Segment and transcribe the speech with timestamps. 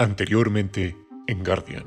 [0.00, 0.96] Anteriormente
[1.26, 1.84] en Guardian.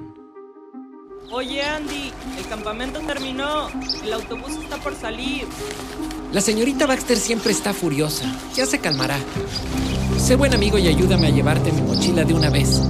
[1.31, 3.69] Oye Andy, el campamento terminó.
[4.03, 5.47] El autobús está por salir.
[6.31, 8.31] La señorita Baxter siempre está furiosa.
[8.53, 9.17] Ya se calmará.
[10.19, 12.83] Sé buen amigo y ayúdame a llevarte mi mochila de una vez.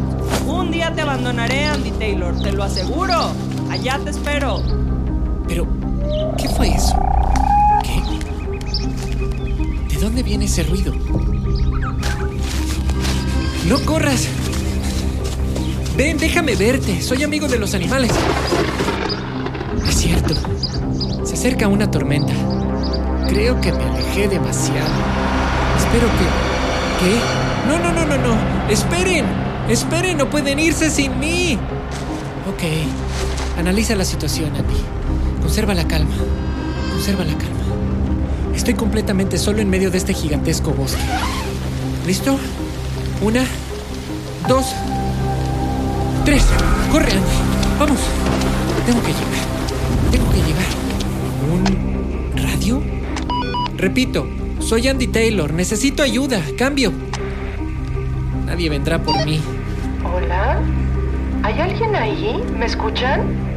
[0.46, 3.32] Un día te abandonaré, Andy Taylor, te lo aseguro.
[3.70, 4.62] Allá te espero.
[5.48, 5.66] Pero,
[6.38, 7.00] ¿qué fue eso?
[7.82, 8.02] ¿Qué?
[9.88, 10.94] ¿De dónde viene ese ruido?
[13.70, 14.28] ¡No corras!
[15.96, 17.02] Ven, déjame verte.
[17.02, 18.12] Soy amigo de los animales.
[19.88, 20.34] Es cierto.
[21.24, 22.34] Se acerca una tormenta.
[23.30, 24.94] Creo que me alejé demasiado.
[25.78, 26.26] Espero que...
[27.00, 27.20] ¿Qué?
[27.68, 28.70] No, no, no, no, no.
[28.70, 29.26] Esperen.
[29.70, 31.60] Esperen, no pueden irse sin mí.
[32.50, 33.60] Ok.
[33.60, 34.74] Analiza la situación, Andy.
[35.42, 36.16] Conserva la calma.
[36.92, 37.54] Conserva la calma.
[38.56, 41.02] Estoy completamente solo en medio de este gigantesco bosque.
[42.08, 42.38] ¿Listo?
[43.22, 43.46] Una,
[44.48, 44.74] dos,
[46.24, 46.46] tres.
[46.92, 47.12] Corre.
[47.80, 48.00] Vamos.
[48.86, 50.12] Tengo que llegar.
[50.12, 50.66] Tengo que llegar.
[51.52, 52.82] ¿Un radio?
[53.78, 54.28] Repito,
[54.60, 55.54] soy Andy Taylor.
[55.54, 56.42] Necesito ayuda.
[56.58, 56.92] Cambio.
[58.46, 59.42] Nadie vendrá por mí.
[60.04, 60.60] Hola.
[61.44, 62.42] ¿Hay alguien ahí?
[62.58, 63.53] ¿Me escuchan?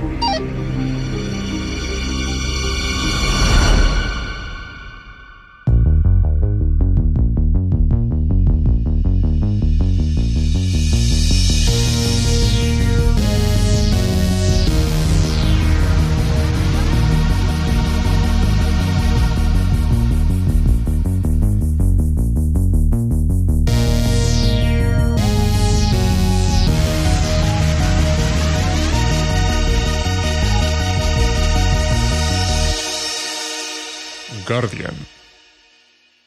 [34.49, 34.95] Guardian.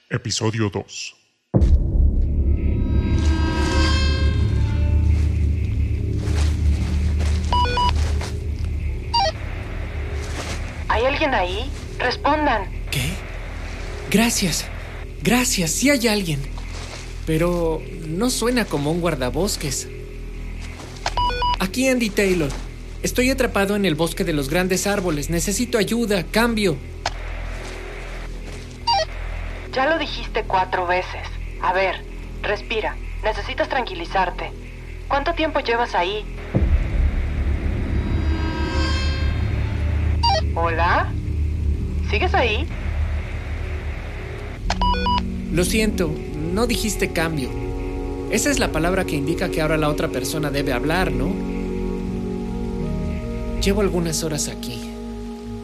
[0.09, 1.15] Episodio 2.
[10.89, 11.71] ¿Hay alguien ahí?
[11.97, 12.69] Respondan.
[12.91, 13.09] ¿Qué?
[14.11, 14.65] Gracias.
[15.21, 16.41] Gracias, sí hay alguien.
[17.25, 19.87] Pero no suena como un guardabosques.
[21.59, 22.49] Aquí Andy Taylor.
[23.01, 25.29] Estoy atrapado en el bosque de los grandes árboles.
[25.29, 26.75] Necesito ayuda, cambio.
[29.73, 31.27] Ya lo dijiste cuatro veces.
[31.61, 32.03] A ver,
[32.41, 32.95] respira.
[33.23, 34.51] Necesitas tranquilizarte.
[35.07, 36.25] ¿Cuánto tiempo llevas ahí?
[40.55, 41.11] ¿Hola?
[42.09, 42.67] ¿Sigues ahí?
[45.51, 46.11] Lo siento,
[46.53, 47.49] no dijiste cambio.
[48.31, 51.33] Esa es la palabra que indica que ahora la otra persona debe hablar, ¿no?
[53.61, 54.91] Llevo algunas horas aquí.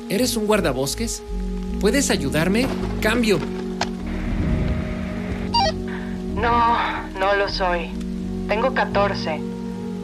[0.09, 1.23] ¿Eres un guardabosques?
[1.79, 2.67] ¿Puedes ayudarme?
[3.01, 3.39] Cambio.
[6.35, 6.77] No,
[7.17, 7.91] no lo soy.
[8.49, 9.39] Tengo 14.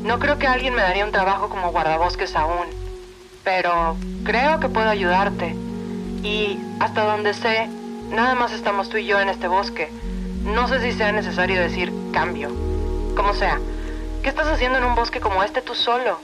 [0.03, 2.68] No creo que alguien me daría un trabajo como guardabosques aún.
[3.44, 5.56] Pero creo que puedo ayudarte.
[6.24, 7.68] Y hasta donde sé,
[8.12, 9.90] nada más estamos tú y yo en este bosque.
[10.46, 12.50] No sé si sea necesario decir cambio.
[13.16, 13.59] Como sea,
[14.24, 16.18] ¿qué estás haciendo en un bosque como este tú solo?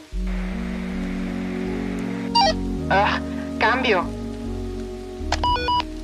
[2.90, 3.20] Ah,
[3.60, 4.06] cambio.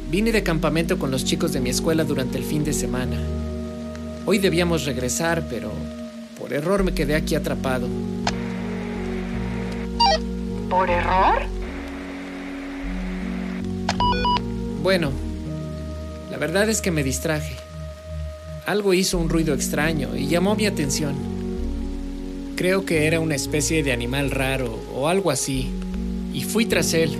[0.09, 3.17] Vine de campamento con los chicos de mi escuela durante el fin de semana.
[4.25, 5.69] Hoy debíamos regresar, pero
[6.39, 7.89] por error me quedé aquí atrapado.
[10.69, 11.43] ¿Por error?
[14.81, 15.11] Bueno,
[16.31, 17.53] la verdad es que me distraje.
[18.65, 21.15] Algo hizo un ruido extraño y llamó mi atención.
[22.55, 25.69] Creo que era una especie de animal raro o algo así,
[26.33, 27.11] y fui tras él.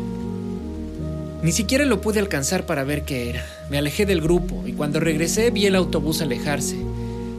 [1.42, 3.46] Ni siquiera lo pude alcanzar para ver qué era.
[3.70, 6.78] Me alejé del grupo y cuando regresé vi el autobús alejarse.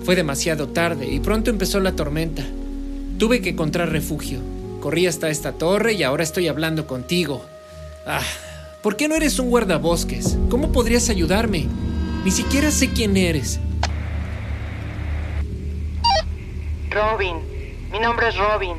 [0.04, 2.44] Fue demasiado tarde y pronto empezó la tormenta.
[3.18, 4.38] Tuve que encontrar refugio.
[4.80, 7.42] Corrí hasta esta torre y ahora estoy hablando contigo.
[8.06, 8.20] Ah,
[8.82, 10.36] ¿por qué no eres un guardabosques?
[10.50, 11.68] ¿Cómo podrías ayudarme?
[12.22, 13.58] Ni siquiera sé quién eres.
[16.90, 17.36] Robin.
[17.90, 18.76] Mi nombre es Robin.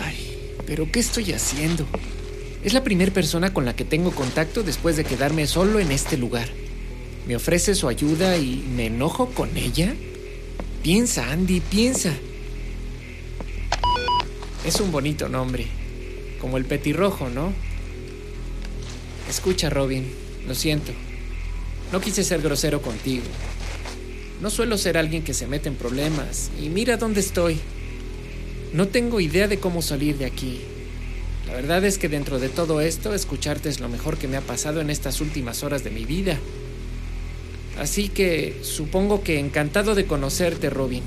[0.00, 1.86] Ay, pero ¿qué estoy haciendo?
[2.64, 6.16] Es la primera persona con la que tengo contacto después de quedarme solo en este
[6.16, 6.48] lugar.
[7.26, 9.94] Me ofrece su ayuda y me enojo con ella.
[10.82, 12.12] Piensa, Andy, piensa.
[14.64, 15.66] Es un bonito nombre,
[16.40, 17.52] como el petirrojo, ¿no?
[19.28, 20.08] Escucha, Robin,
[20.46, 20.92] lo siento.
[21.92, 23.24] No quise ser grosero contigo.
[24.40, 27.58] No suelo ser alguien que se mete en problemas, y mira dónde estoy.
[28.72, 30.60] No tengo idea de cómo salir de aquí.
[31.48, 34.42] La verdad es que dentro de todo esto, escucharte es lo mejor que me ha
[34.42, 36.38] pasado en estas últimas horas de mi vida.
[37.78, 41.02] Así que supongo que encantado de conocerte, Robin.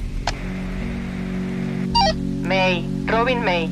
[2.44, 3.69] May, Robin May.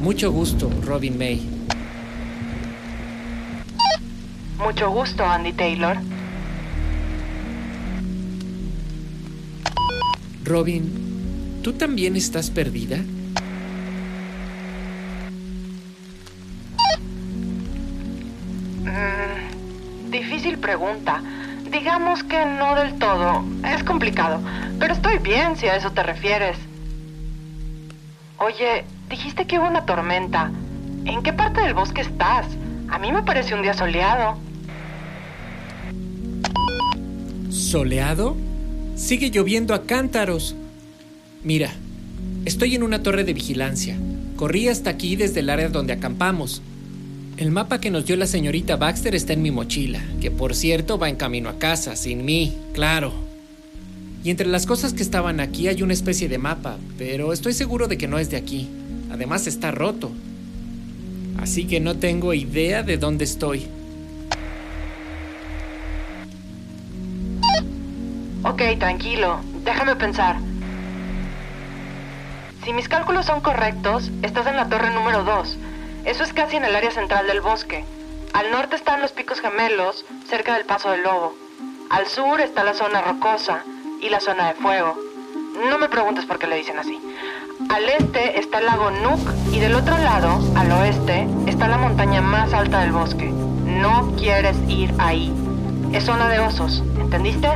[0.00, 1.42] Mucho gusto, Robin May.
[4.58, 5.96] Mucho gusto, Andy Taylor.
[10.44, 12.98] Robin, ¿tú también estás perdida?
[20.68, 21.22] Pregunta.
[21.72, 23.42] Digamos que no del todo.
[23.64, 24.38] Es complicado.
[24.78, 26.58] Pero estoy bien si a eso te refieres.
[28.36, 30.50] Oye, dijiste que hubo una tormenta.
[31.06, 32.44] ¿En qué parte del bosque estás?
[32.90, 34.36] A mí me parece un día soleado.
[37.48, 38.36] ¿Soleado?
[38.94, 40.54] Sigue lloviendo a cántaros.
[41.42, 41.70] Mira,
[42.44, 43.96] estoy en una torre de vigilancia.
[44.36, 46.60] Corrí hasta aquí desde el área donde acampamos.
[47.38, 50.98] El mapa que nos dio la señorita Baxter está en mi mochila, que por cierto
[50.98, 53.12] va en camino a casa, sin mí, claro.
[54.24, 57.86] Y entre las cosas que estaban aquí hay una especie de mapa, pero estoy seguro
[57.86, 58.68] de que no es de aquí.
[59.12, 60.10] Además está roto.
[61.40, 63.68] Así que no tengo idea de dónde estoy.
[68.42, 69.38] Ok, tranquilo.
[69.64, 70.40] Déjame pensar.
[72.64, 75.56] Si mis cálculos son correctos, estás en la torre número 2.
[76.08, 77.84] Eso es casi en el área central del bosque.
[78.32, 81.34] Al norte están los picos gemelos, cerca del paso del lobo.
[81.90, 83.62] Al sur está la zona rocosa
[84.00, 84.96] y la zona de fuego.
[85.68, 86.98] No me preguntes por qué le dicen así.
[87.68, 89.20] Al este está el lago Nook
[89.52, 93.26] y del otro lado, al oeste, está la montaña más alta del bosque.
[93.26, 95.30] No quieres ir ahí.
[95.92, 97.50] Es zona de osos, ¿entendiste?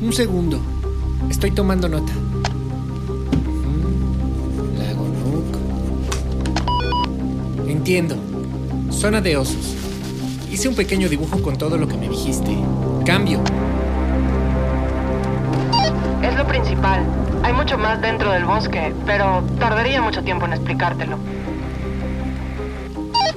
[0.00, 0.60] Un segundo.
[1.28, 2.12] Estoy tomando nota.
[7.90, 8.14] Entiendo.
[8.92, 9.74] Zona de osos.
[10.48, 12.56] Hice un pequeño dibujo con todo lo que me dijiste.
[13.04, 13.42] Cambio.
[16.22, 17.04] Es lo principal.
[17.42, 21.18] Hay mucho más dentro del bosque, pero tardaría mucho tiempo en explicártelo.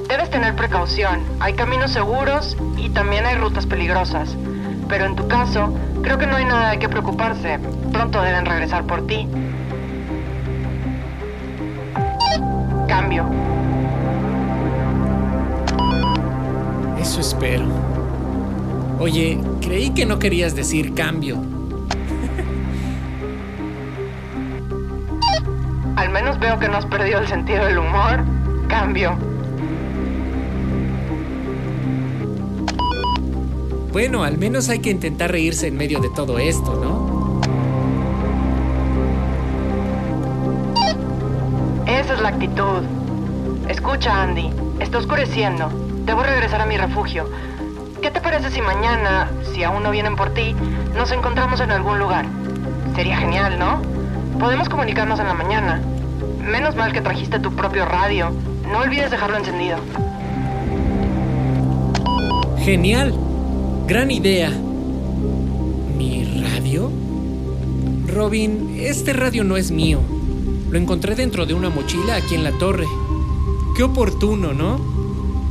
[0.08, 1.24] Debes tener precaución.
[1.40, 4.38] Hay caminos seguros y también hay rutas peligrosas.
[4.88, 5.74] Pero en tu caso,
[6.04, 7.58] creo que no hay nada de qué preocuparse.
[7.92, 9.28] Pronto deben regresar por ti.
[12.88, 13.53] Cambio.
[17.44, 17.66] Espero.
[19.00, 21.38] Oye, creí que no querías decir cambio.
[25.95, 28.24] Al menos veo que no has perdido el sentido del humor.
[28.68, 29.18] Cambio.
[33.92, 37.42] Bueno, al menos hay que intentar reírse en medio de todo esto, ¿no?
[41.86, 42.84] Esa es la actitud.
[43.68, 44.50] Escucha, Andy.
[44.80, 45.82] Está oscureciendo.
[46.06, 47.30] Debo regresar a mi refugio.
[48.02, 50.54] ¿Qué te parece si mañana, si aún no vienen por ti,
[50.94, 52.26] nos encontramos en algún lugar?
[52.96, 53.82] Sería genial, ¿no?
[54.38, 55.82] Podemos comunicarnos en la mañana.
[56.40, 58.32] Menos mal que trajiste tu propio radio.
[58.70, 59.78] No olvides dejarlo encendido.
[62.60, 63.14] Genial.
[63.88, 64.50] Gran idea.
[65.98, 66.92] ¿Mi radio?
[68.08, 70.00] Robin, este radio no es mío.
[70.70, 72.88] Lo encontré dentro de una mochila aquí en la torre.
[73.78, 74.93] Qué oportuno, ¿no?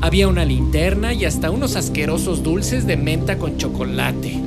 [0.03, 4.43] Había una linterna y hasta unos asquerosos dulces de menta con chocolate.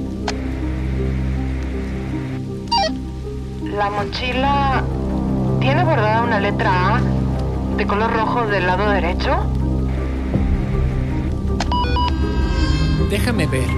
[3.63, 4.83] La mochila
[5.61, 7.01] tiene bordada una letra A
[7.77, 9.45] de color rojo del lado derecho.
[13.09, 13.69] Déjame ver.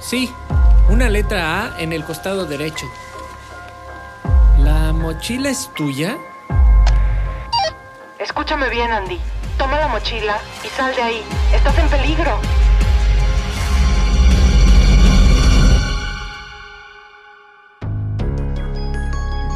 [0.00, 0.28] Sí,
[0.90, 2.86] una letra A en el costado derecho.
[4.62, 6.16] ¿La mochila es tuya?
[8.18, 9.18] Escúchame bien, Andy.
[9.58, 11.22] Toma la mochila y sal de ahí.
[11.52, 12.38] Estás en peligro.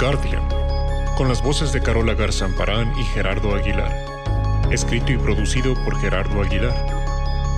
[0.01, 0.43] Guardian,
[1.17, 3.93] con las voces de Carola Garzamparán y Gerardo Aguilar.
[4.71, 6.75] Escrito y producido por Gerardo Aguilar.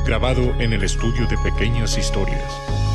[0.05, 2.88] Grabado en el estudio de Pequeñas Historias.